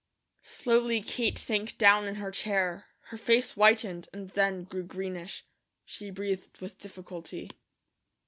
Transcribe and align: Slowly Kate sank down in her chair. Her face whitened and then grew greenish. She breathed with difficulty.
Slowly 0.41 0.99
Kate 1.01 1.37
sank 1.37 1.77
down 1.77 2.07
in 2.07 2.15
her 2.15 2.31
chair. 2.31 2.87
Her 3.11 3.17
face 3.19 3.51
whitened 3.51 4.09
and 4.11 4.31
then 4.31 4.63
grew 4.63 4.81
greenish. 4.81 5.45
She 5.85 6.09
breathed 6.09 6.57
with 6.59 6.79
difficulty. 6.79 7.49